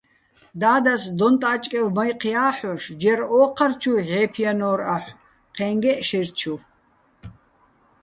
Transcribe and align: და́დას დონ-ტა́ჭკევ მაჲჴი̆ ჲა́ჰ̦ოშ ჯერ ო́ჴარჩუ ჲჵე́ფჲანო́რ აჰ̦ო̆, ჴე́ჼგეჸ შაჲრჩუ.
და́დას 0.61 1.03
დონ-ტა́ჭკევ 1.19 1.85
მაჲჴი̆ 1.95 2.31
ჲა́ჰ̦ოშ 2.33 2.83
ჯერ 3.01 3.19
ო́ჴარჩუ 3.39 3.93
ჲჵე́ფჲანო́რ 4.07 4.79
აჰ̦ო̆, 4.95 5.15
ჴე́ჼგეჸ 5.55 5.99
შაჲრჩუ. 6.07 6.55